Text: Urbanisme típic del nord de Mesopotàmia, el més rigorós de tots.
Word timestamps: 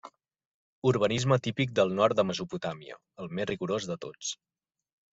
Urbanisme 0.91 1.37
típic 1.49 1.77
del 1.81 1.95
nord 2.01 2.21
de 2.21 2.27
Mesopotàmia, 2.31 3.01
el 3.27 3.33
més 3.41 3.49
rigorós 3.55 3.91
de 3.95 4.03
tots. 4.09 4.37